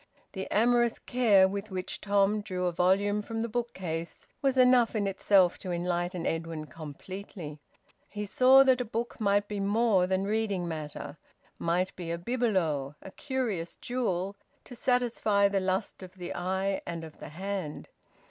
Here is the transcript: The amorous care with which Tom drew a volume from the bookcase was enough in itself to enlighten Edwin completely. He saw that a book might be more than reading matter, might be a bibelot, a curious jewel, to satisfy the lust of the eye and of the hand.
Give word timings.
The 0.31 0.47
amorous 0.49 0.97
care 0.97 1.47
with 1.47 1.69
which 1.69 2.01
Tom 2.01 2.41
drew 2.41 2.65
a 2.65 2.71
volume 2.71 3.21
from 3.21 3.41
the 3.41 3.47
bookcase 3.47 4.25
was 4.41 4.57
enough 4.57 4.95
in 4.95 5.05
itself 5.05 5.59
to 5.59 5.71
enlighten 5.71 6.25
Edwin 6.25 6.65
completely. 6.65 7.59
He 8.09 8.25
saw 8.25 8.63
that 8.63 8.81
a 8.81 8.83
book 8.83 9.17
might 9.21 9.47
be 9.47 9.59
more 9.59 10.07
than 10.07 10.23
reading 10.25 10.67
matter, 10.67 11.17
might 11.59 11.95
be 11.95 12.09
a 12.09 12.17
bibelot, 12.17 12.95
a 13.03 13.11
curious 13.11 13.75
jewel, 13.75 14.35
to 14.63 14.73
satisfy 14.75 15.47
the 15.47 15.59
lust 15.59 16.01
of 16.01 16.15
the 16.15 16.33
eye 16.33 16.81
and 16.87 17.03
of 17.03 17.19
the 17.19 17.29
hand. 17.29 17.89